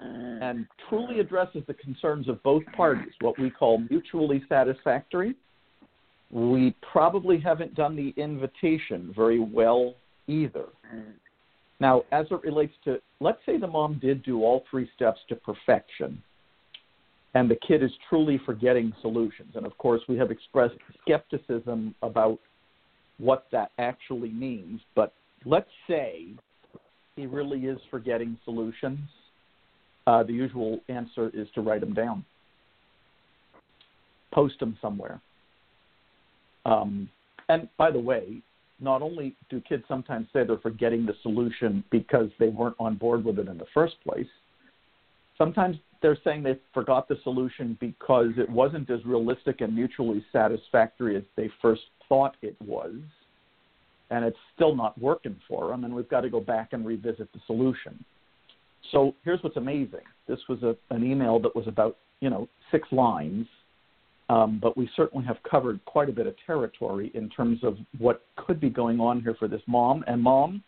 [0.00, 0.40] mm.
[0.40, 5.34] and truly addresses the concerns of both parties, what we call mutually satisfactory,
[6.30, 9.94] we probably haven't done the invitation very well
[10.28, 10.66] either.
[10.94, 11.14] Mm.
[11.80, 15.34] Now, as it relates to, let's say the mom did do all three steps to
[15.34, 16.22] perfection,
[17.34, 19.54] and the kid is truly forgetting solutions.
[19.56, 22.38] And of course, we have expressed skepticism about
[23.18, 24.80] what that actually means.
[24.94, 25.12] But
[25.44, 26.28] let's say
[27.16, 28.98] he really is forgetting solutions.
[30.06, 32.24] Uh, the usual answer is to write them down,
[34.32, 35.20] post them somewhere.
[36.66, 37.08] Um,
[37.48, 38.42] and by the way,
[38.80, 43.24] not only do kids sometimes say they're forgetting the solution because they weren't on board
[43.24, 44.26] with it in the first place,
[45.38, 51.16] sometimes they're saying they forgot the solution because it wasn't as realistic and mutually satisfactory
[51.16, 52.94] as they first thought it was,
[54.14, 57.32] and it's still not working for them, and we've got to go back and revisit
[57.32, 58.04] the solution.
[58.92, 60.00] So here's what's amazing.
[60.28, 63.46] This was a, an email that was about, you know, six lines
[64.30, 68.22] um, but we certainly have covered quite a bit of territory in terms of what
[68.36, 70.02] could be going on here for this mom.
[70.06, 70.62] And mom,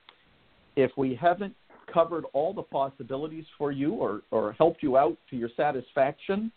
[0.77, 1.55] if we haven't
[1.93, 6.53] covered all the possibilities for you or, or helped you out to your satisfaction,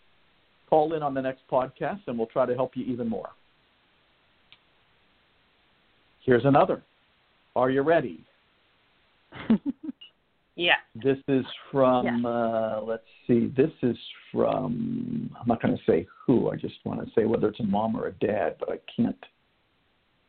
[0.68, 3.30] call in on the next podcast and we'll try to help you even more.
[6.24, 6.82] Here's another.
[7.56, 8.24] Are you ready?
[10.60, 10.74] Yeah.
[10.94, 12.24] This is from, Yes.
[12.26, 13.96] uh, let's see, this is
[14.30, 17.64] from, I'm not going to say who, I just want to say whether it's a
[17.64, 19.16] mom or a dad, but I can't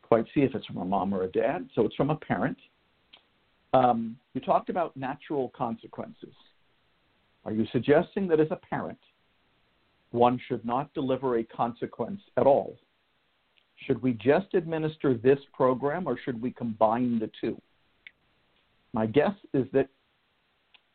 [0.00, 1.68] quite see if it's from a mom or a dad.
[1.74, 2.56] So it's from a parent.
[3.74, 6.34] Um, you talked about natural consequences.
[7.44, 8.98] Are you suggesting that as a parent,
[10.12, 12.78] one should not deliver a consequence at all?
[13.86, 17.60] Should we just administer this program or should we combine the two?
[18.92, 19.88] My guess is that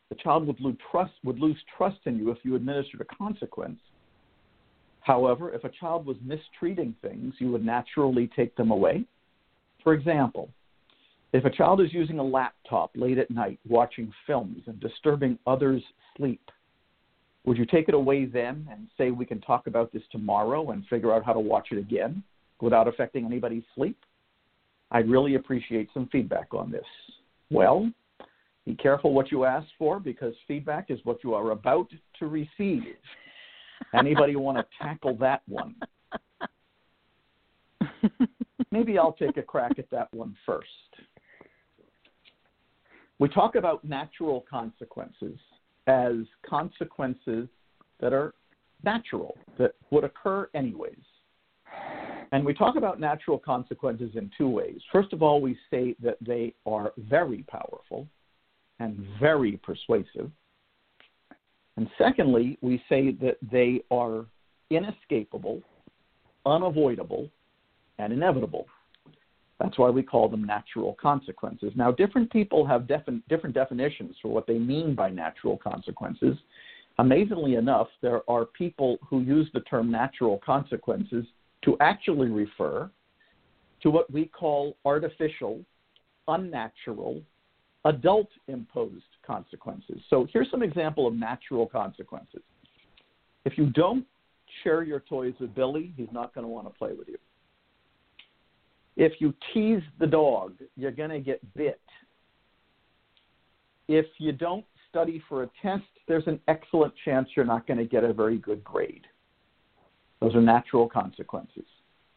[0.10, 3.80] the child would lose trust would lose trust in you if you administered a consequence.
[5.02, 9.06] However, if a child was mistreating things, you would naturally take them away.
[9.84, 10.50] For example,
[11.34, 15.84] if a child is using a laptop late at night watching films and disturbing others'
[16.16, 16.42] sleep,
[17.46, 20.86] would you take it away then and say we can talk about this tomorrow and
[20.88, 22.24] figure out how to watch it again
[22.62, 23.98] without affecting anybody's sleep?
[24.92, 26.86] I'd really appreciate some feedback on this.
[27.50, 27.92] Well,
[28.66, 31.90] be careful what you ask for because feedback is what you are about
[32.20, 32.84] to receive.
[33.94, 35.76] Anybody want to tackle that one?
[38.72, 40.68] Maybe I'll take a crack at that one first.
[43.20, 45.40] We talk about natural consequences
[45.88, 46.16] as
[46.48, 47.48] consequences
[48.00, 48.34] that are
[48.84, 51.00] natural, that would occur anyways.
[52.32, 54.80] And we talk about natural consequences in two ways.
[54.92, 58.08] First of all, we say that they are very powerful
[58.80, 60.30] and very persuasive.
[61.78, 64.26] And secondly, we say that they are
[64.70, 65.62] inescapable,
[66.46, 67.30] unavoidable,
[68.00, 68.66] and inevitable.
[69.60, 71.72] That's why we call them natural consequences.
[71.76, 76.38] Now, different people have defin- different definitions for what they mean by natural consequences.
[77.00, 81.26] Amazingly enough, there are people who use the term natural consequences
[81.64, 82.90] to actually refer
[83.82, 85.62] to what we call artificial,
[86.28, 87.22] unnatural,
[87.86, 90.02] adult imposed consequences.
[90.10, 92.42] So here's some example of natural consequences.
[93.46, 94.06] If you don't
[94.64, 97.18] share your toys with Billy, he's not going to want to play with you.
[98.96, 101.80] If you tease the dog, you're going to get bit.
[103.88, 107.86] If you don't study for a test, there's an excellent chance you're not going to
[107.86, 109.06] get a very good grade.
[110.20, 111.66] Those are natural consequences.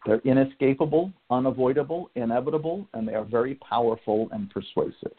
[0.07, 5.13] They're inescapable, unavoidable, inevitable, and they are very powerful and persuasive.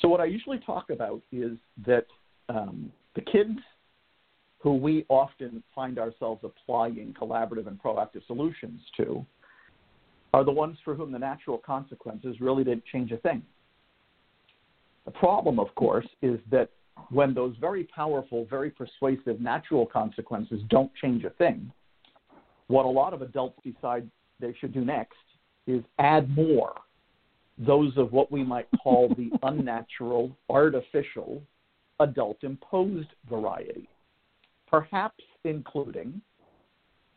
[0.00, 2.06] So, what I usually talk about is that
[2.48, 3.58] um, the kids
[4.58, 9.24] who we often find ourselves applying collaborative and proactive solutions to
[10.32, 13.42] are the ones for whom the natural consequences really didn't change a thing.
[15.04, 16.70] The problem, of course, is that
[17.10, 21.72] when those very powerful, very persuasive natural consequences don't change a thing,
[22.68, 24.08] what a lot of adults decide
[24.38, 25.16] they should do next
[25.66, 26.74] is add more,
[27.58, 31.42] those of what we might call the unnatural, artificial,
[32.00, 33.88] adult imposed variety.
[34.68, 36.20] Perhaps including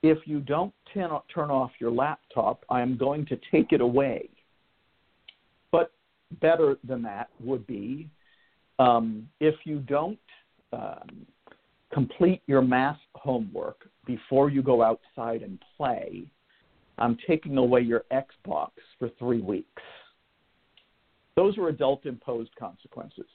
[0.02, 4.30] if you don't turn turn off your laptop, I am going to take it away.
[5.72, 5.92] But
[6.42, 8.10] better than that would be
[8.80, 10.20] um, if you don't
[10.72, 11.26] um,
[11.94, 16.26] complete your math homework before you go outside and play,
[16.98, 19.82] I'm taking away your Xbox for three weeks.
[21.36, 23.26] Those are adult imposed consequences.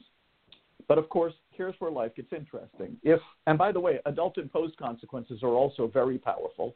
[0.87, 2.96] But of course, here's where life gets interesting.
[3.03, 6.74] If and by the way, adult imposed consequences are also very powerful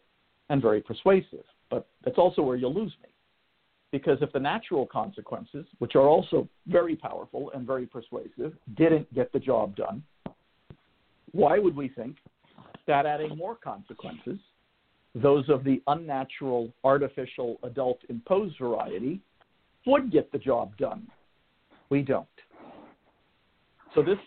[0.51, 3.09] and very persuasive, but that's also where you'll lose me.
[3.93, 9.31] Because if the natural consequences, which are also very powerful and very persuasive, didn't get
[9.33, 10.03] the job done,
[11.33, 12.17] why would we think
[12.87, 14.39] that adding more consequences,
[15.15, 19.21] those of the unnatural, artificial, adult imposed variety,
[19.87, 21.07] would get the job done?
[21.91, 22.27] We don't.
[23.95, 24.19] So this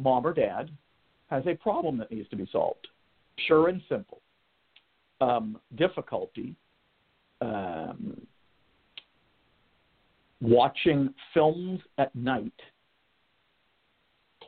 [0.00, 0.70] mom or dad
[1.30, 2.88] has a problem that needs to be solved.
[3.46, 4.20] Sure and simple.
[5.20, 6.56] Um, difficulty
[7.40, 8.23] um,
[10.44, 12.52] watching films at night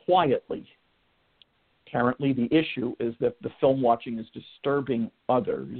[0.05, 0.67] quietly.
[1.87, 5.77] Apparently, the issue is that the film watching is disturbing others.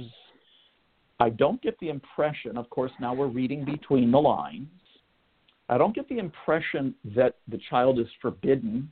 [1.20, 4.68] I don't get the impression, of course, now we're reading between the lines.
[5.68, 8.90] I don't get the impression that the child is forbidden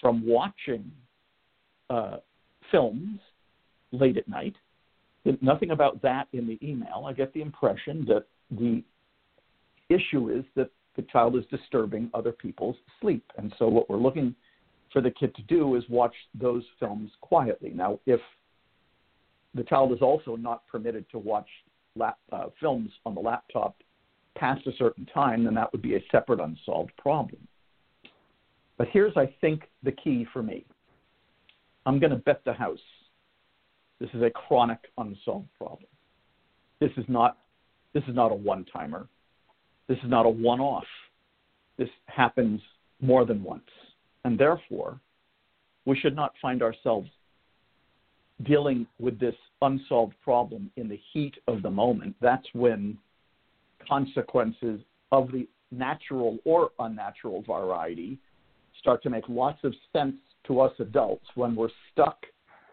[0.00, 0.90] from watching
[1.88, 2.18] uh,
[2.70, 3.20] films
[3.92, 4.56] late at night.
[5.40, 7.04] Nothing about that in the email.
[7.06, 8.82] I get the impression that the
[9.88, 13.24] issue is that the child is disturbing other people's sleep.
[13.36, 14.34] And so, what we're looking
[14.92, 17.70] for the kid to do is watch those films quietly.
[17.74, 18.20] Now, if
[19.54, 21.48] the child is also not permitted to watch
[21.96, 23.76] lap, uh, films on the laptop
[24.36, 27.46] past a certain time, then that would be a separate unsolved problem.
[28.78, 30.66] But here's, I think, the key for me.
[31.86, 32.78] I'm going to bet the house.
[33.98, 35.88] This is a chronic unsolved problem.
[36.80, 37.38] This is not
[37.94, 39.08] this is not a one-timer.
[39.88, 40.84] This is not a one-off.
[41.78, 42.60] This happens
[43.00, 43.68] more than once.
[44.24, 44.98] And therefore,
[45.84, 47.08] we should not find ourselves
[48.44, 52.14] dealing with this unsolved problem in the heat of the moment.
[52.20, 52.98] That's when
[53.88, 54.80] consequences
[55.12, 58.18] of the natural or unnatural variety
[58.80, 60.16] start to make lots of sense
[60.46, 62.18] to us adults when we're stuck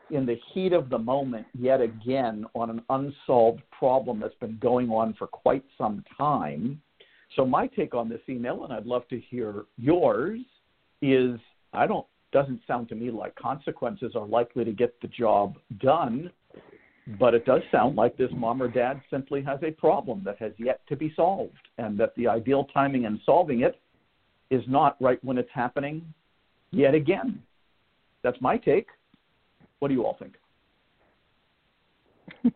[0.09, 4.89] in the heat of the moment yet again on an unsolved problem that's been going
[4.89, 6.79] on for quite some time.
[7.35, 10.39] So my take on this email, and I'd love to hear yours,
[11.01, 11.39] is
[11.73, 16.31] I don't doesn't sound to me like consequences are likely to get the job done,
[17.19, 20.51] but it does sound like this mom or dad simply has a problem that has
[20.57, 23.79] yet to be solved, and that the ideal timing in solving it
[24.49, 26.03] is not right when it's happening
[26.71, 27.41] yet again.
[28.23, 28.87] That's my take.
[29.79, 30.33] What do you all think?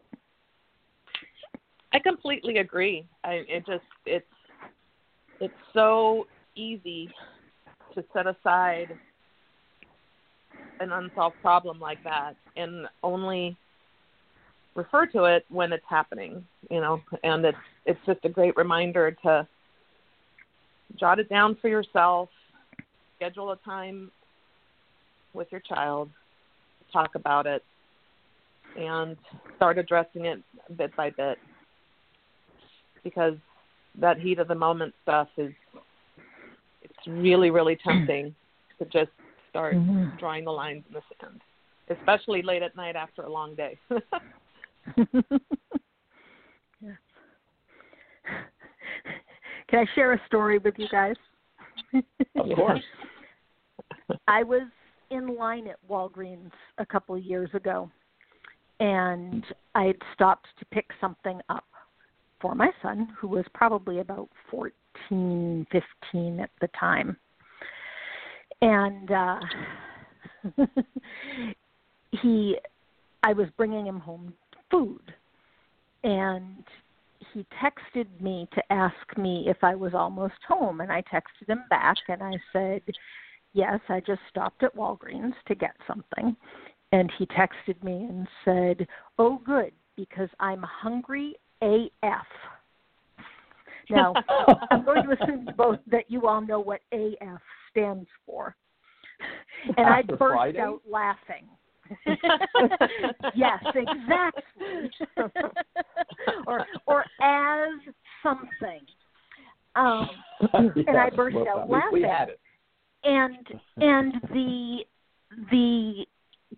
[1.93, 3.05] I completely agree.
[3.23, 4.25] I it just it's
[5.39, 7.09] it's so easy
[7.93, 8.97] to set aside
[10.79, 13.57] an unsolved problem like that and only
[14.75, 19.11] refer to it when it's happening, you know, and it's it's just a great reminder
[19.23, 19.47] to
[20.99, 22.29] jot it down for yourself,
[23.15, 24.11] schedule a time
[25.33, 26.09] with your child,
[26.91, 27.63] talk about it,
[28.77, 29.17] and
[29.55, 30.39] start addressing it
[30.77, 31.37] bit by bit.
[33.03, 33.35] Because
[33.99, 35.51] that heat of the moment stuff is
[36.81, 38.33] it's really, really tempting
[38.79, 39.11] to just
[39.49, 40.15] start mm-hmm.
[40.17, 41.41] drawing the lines in the sand.
[41.89, 43.77] Especially late at night after a long day.
[46.81, 46.97] yes.
[49.69, 51.15] Can I share a story with you guys?
[51.93, 52.03] Of
[52.55, 52.83] course.
[54.27, 54.63] I was
[55.11, 57.89] in line at Walgreens a couple of years ago,
[58.81, 59.45] and
[59.75, 61.65] I had stopped to pick something up
[62.39, 67.17] for my son, who was probably about 14, 15 at the time.
[68.61, 69.39] And uh
[72.11, 72.57] he
[73.23, 74.33] I was bringing him home
[74.71, 75.13] food
[76.03, 76.63] and
[77.33, 81.63] he texted me to ask me if I was almost home and I texted him
[81.69, 82.81] back and I said,
[83.53, 86.35] "Yes, I just stopped at Walgreens to get something."
[86.93, 88.87] And he texted me and said,
[89.19, 92.25] "Oh good, because I'm hungry AF."
[93.89, 94.13] Now,
[94.69, 97.39] I'm going to assume both that you all know what AF
[97.71, 98.53] stands for.
[99.77, 100.59] And I burst Friday?
[100.59, 101.47] out laughing.
[103.33, 104.91] yes, exactly.
[106.45, 108.81] or or as something.
[109.75, 110.09] Um,
[110.53, 111.93] and I burst well, out we, laughing.
[111.93, 112.39] We had it.
[113.03, 113.47] And
[113.77, 114.77] and the
[115.51, 116.05] the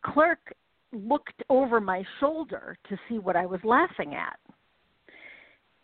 [0.03, 0.53] clerk
[0.91, 4.39] looked over my shoulder to see what I was laughing at.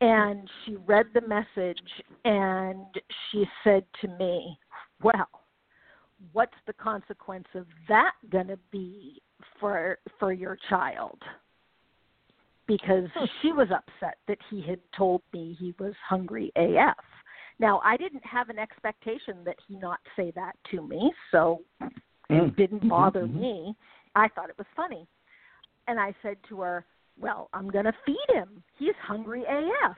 [0.02, 1.80] And she read the message
[2.26, 2.86] and
[3.32, 4.58] she said to me,
[5.02, 5.28] Well,
[6.34, 9.22] what's the consequence of that going to be
[9.60, 11.22] for for your child
[12.68, 13.08] because
[13.42, 16.96] she was upset that he had told me he was hungry AF.
[17.60, 21.64] Now, I didn't have an expectation that he not say that to me, so
[22.30, 22.56] it Mm.
[22.56, 23.40] didn't bother Mhm.
[23.40, 23.76] me.
[24.16, 25.08] I thought it was funny.
[25.88, 26.86] And I said to her,
[27.20, 28.64] "Well, I'm going to feed him.
[28.78, 29.98] He's hungry AF."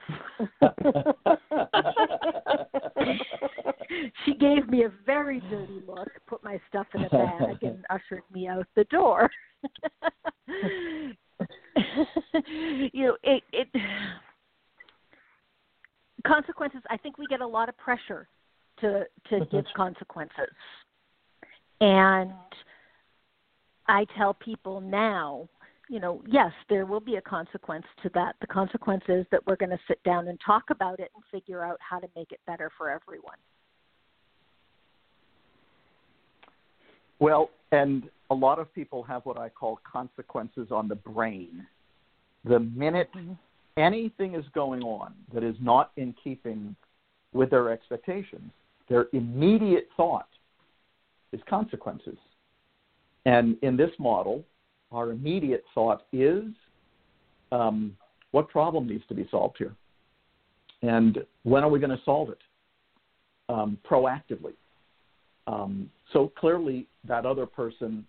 [4.24, 8.22] she gave me a very dirty look, put my stuff in a bag, and ushered
[8.32, 9.30] me out the door.
[12.92, 13.68] you know, it, it
[16.26, 16.80] consequences.
[16.90, 18.28] I think we get a lot of pressure
[18.80, 19.56] to to mm-hmm.
[19.56, 20.54] give consequences,
[21.80, 22.32] and
[23.86, 25.48] I tell people now.
[25.90, 28.34] You know, yes, there will be a consequence to that.
[28.40, 31.64] The consequence is that we're going to sit down and talk about it and figure
[31.64, 33.36] out how to make it better for everyone.
[37.20, 41.66] Well, and a lot of people have what I call consequences on the brain.
[42.44, 43.32] The minute Mm-hmm.
[43.76, 46.76] anything is going on that is not in keeping
[47.32, 48.50] with their expectations,
[48.88, 50.28] their immediate thought
[51.32, 52.16] is consequences.
[53.26, 54.44] And in this model,
[54.92, 56.44] our immediate thought is
[57.52, 57.96] um,
[58.30, 59.74] what problem needs to be solved here?
[60.82, 62.38] And when are we going to solve it?
[63.48, 64.52] Um, proactively.
[65.46, 68.06] Um, so clearly, that other person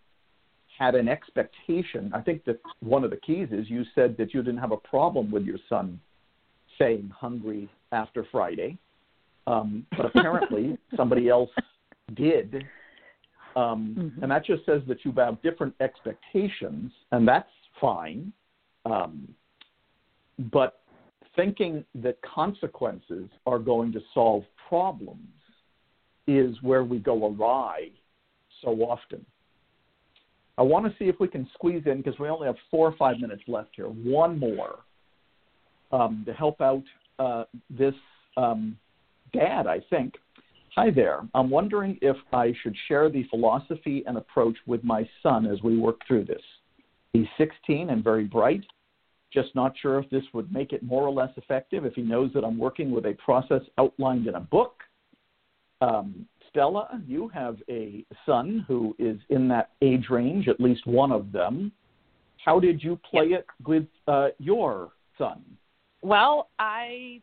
[0.77, 2.11] had an expectation.
[2.13, 4.77] I think that one of the keys is you said that you didn't have a
[4.77, 5.99] problem with your son
[6.77, 8.77] saying hungry after Friday,
[9.47, 11.49] um, but apparently somebody else
[12.15, 12.63] did.
[13.55, 14.23] Um, mm-hmm.
[14.23, 17.49] And that just says that you have different expectations, and that's
[17.81, 18.31] fine.
[18.85, 19.27] Um,
[20.51, 20.81] but
[21.35, 25.27] thinking that consequences are going to solve problems
[26.27, 27.89] is where we go awry
[28.61, 29.25] so often.
[30.57, 32.95] I want to see if we can squeeze in, because we only have four or
[32.97, 34.79] five minutes left here, one more
[35.91, 36.83] um, to help out
[37.17, 37.95] uh, this
[38.37, 38.77] um,
[39.33, 40.15] dad, I think.
[40.81, 41.27] Hi there.
[41.35, 45.77] I'm wondering if I should share the philosophy and approach with my son as we
[45.77, 46.41] work through this.
[47.11, 48.63] He's 16 and very bright.
[49.29, 52.31] Just not sure if this would make it more or less effective if he knows
[52.33, 54.75] that I'm working with a process outlined in a book.
[55.81, 61.11] Um, Stella, you have a son who is in that age range, at least one
[61.11, 61.73] of them.
[62.37, 65.43] How did you play it with uh, your son?
[66.01, 67.21] Well, I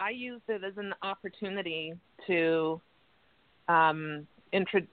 [0.00, 1.92] I used it as an opportunity
[2.26, 2.80] to
[3.68, 4.86] um, intro-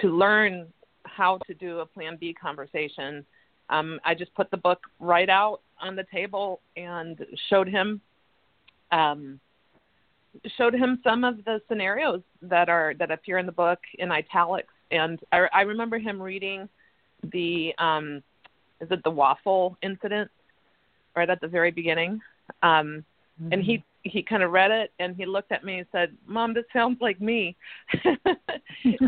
[0.00, 0.66] to learn
[1.04, 3.24] how to do a Plan B conversation.
[3.70, 7.18] Um, I just put the book right out on the table and
[7.48, 8.00] showed him
[8.92, 9.40] um,
[10.58, 14.72] showed him some of the scenarios that are that appear in the book in italics.
[14.90, 16.68] And I, I remember him reading
[17.32, 18.22] the um,
[18.80, 20.30] is it the waffle incident
[21.16, 22.20] right at the very beginning.
[22.62, 23.04] Um,
[23.40, 23.52] mm-hmm.
[23.52, 26.54] And he he kind of read it and he looked at me and said, "Mom,
[26.54, 27.56] this sounds like me."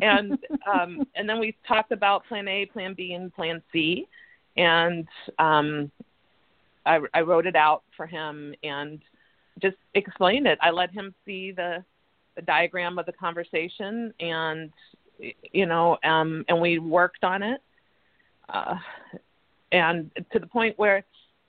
[0.03, 0.39] and
[0.73, 4.07] um, and then we talked about Plan A, Plan B, and Plan C,
[4.57, 5.07] and
[5.39, 5.91] um,
[6.87, 9.01] I, I wrote it out for him and
[9.61, 10.59] just explained it.
[10.63, 11.85] I let him see the
[12.39, 14.71] the diagram of the conversation and
[15.53, 17.61] you know um and we worked on it
[18.49, 18.77] uh
[19.73, 21.05] and to the point where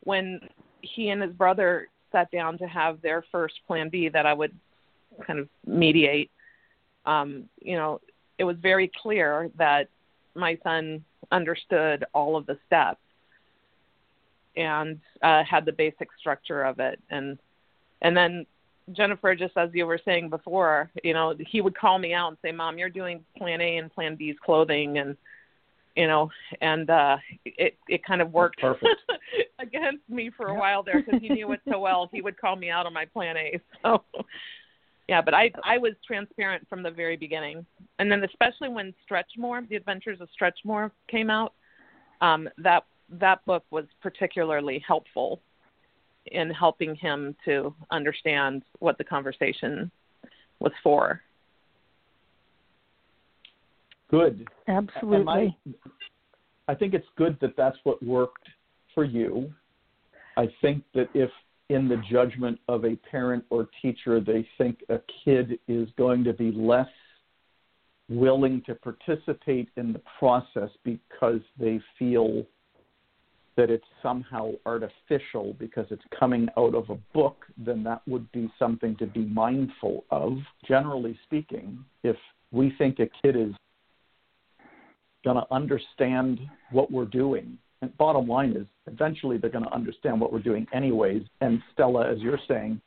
[0.05, 0.39] when
[0.81, 4.53] he and his brother sat down to have their first plan B that I would
[5.25, 6.31] kind of mediate,
[7.05, 8.01] um, you know,
[8.37, 9.89] it was very clear that
[10.35, 13.01] my son understood all of the steps
[14.55, 16.99] and uh, had the basic structure of it.
[17.09, 17.37] And
[18.01, 18.45] and then
[18.93, 22.37] Jennifer, just as you were saying before, you know, he would call me out and
[22.41, 25.17] say, "Mom, you're doing Plan A and Plan B's clothing," and
[25.99, 26.31] you know,
[26.61, 28.63] and uh, it it kind of worked
[29.59, 32.09] against me for a while there because he knew it so well.
[32.09, 33.59] He would call me out on my plan A.
[33.83, 34.03] So,
[35.09, 37.65] yeah, but I I was transparent from the very beginning,
[37.97, 41.53] and then especially when Stretch More, The Adventures of Stretch More came out,
[42.21, 45.41] um, that that book was particularly helpful
[46.27, 49.91] in helping him to understand what the conversation
[50.61, 51.21] was for.
[54.09, 54.47] Good.
[54.67, 55.55] Absolutely.
[56.67, 58.47] I, I think it's good that that's what worked
[58.95, 59.51] for you.
[60.37, 61.29] I think that if
[61.69, 66.33] in the judgment of a parent or teacher they think a kid is going to
[66.33, 66.87] be less
[68.09, 72.43] willing to participate in the process because they feel
[73.55, 78.51] that it's somehow artificial because it's coming out of a book, then that would be
[78.57, 80.37] something to be mindful of.
[80.67, 82.15] Generally speaking, if
[82.51, 83.53] we think a kid is
[85.23, 86.39] going to understand
[86.71, 87.57] what we're doing.
[87.81, 91.23] And bottom line is, eventually they're going to understand what we're doing anyways.
[91.41, 92.81] And Stella, as you're saying,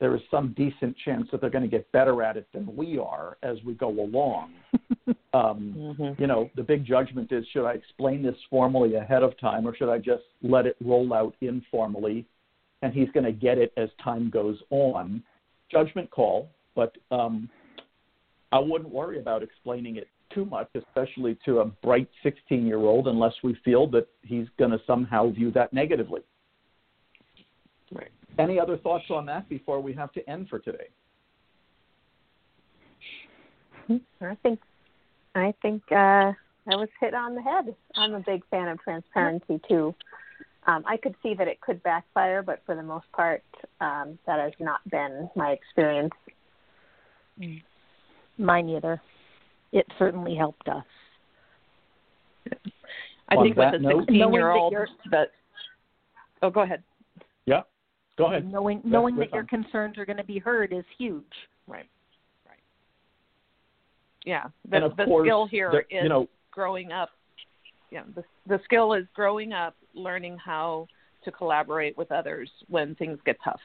[0.00, 2.98] there is some decent chance that they're going to get better at it than we
[2.98, 4.52] are as we go along.
[5.34, 6.20] um, mm-hmm.
[6.20, 9.74] You know, the big judgment is should I explain this formally ahead of time or
[9.74, 12.26] should I just let it roll out informally?
[12.82, 15.22] And he's going to get it as time goes on.
[15.70, 17.50] Judgment call, but um,
[18.52, 23.08] I wouldn't worry about explaining it too much, especially to a bright 16 year old,
[23.08, 26.20] unless we feel that he's going to somehow view that negatively.
[27.92, 28.10] Right.
[28.38, 30.88] Any other thoughts on that before we have to end for today?
[34.20, 34.60] I think
[35.34, 36.34] I think uh, I
[36.66, 37.74] was hit on the head.
[37.96, 39.94] I'm a big fan of transparency too.
[40.66, 43.42] Um, I could see that it could backfire, but for the most part,
[43.80, 46.12] um, that has not been my experience.
[48.36, 49.00] Mine either
[49.72, 50.84] it certainly helped us.
[53.30, 54.74] I On think with a 16 year old
[55.10, 55.32] that,
[56.42, 56.82] oh, go ahead.
[57.46, 57.62] Yeah,
[58.16, 58.50] go ahead.
[58.50, 61.24] Knowing knowing that your concerns are going to be heard is huge.
[61.66, 61.88] Right.
[62.46, 62.58] Right.
[64.24, 64.44] Yeah.
[64.70, 67.10] The, and the course, skill here the, is you know, growing up.
[67.90, 68.04] Yeah.
[68.14, 70.86] The the skill is growing up, learning how
[71.24, 73.60] to collaborate with others when things get tough.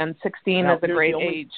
[0.00, 1.52] And 16 now, is a great only, age.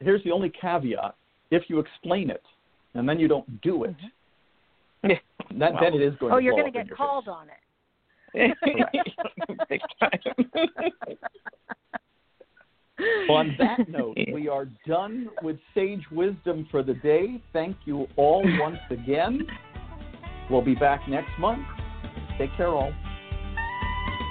[0.00, 1.14] Here's the only caveat
[1.50, 2.42] if you explain it.
[2.94, 5.10] and then you don't do it, mm-hmm.
[5.10, 5.18] Yeah.
[5.58, 5.82] that, Well.
[5.82, 7.34] then it is going oh, to you're going to get called face.
[7.34, 7.60] on it.
[9.68, 10.18] Big time.
[13.30, 17.40] On that note, we are done with sage wisdom for the day.
[17.52, 19.46] Thank you all once again.
[20.50, 21.64] We'll be back next month.
[22.38, 22.92] Take care, all.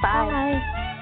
[0.01, 0.93] Bye.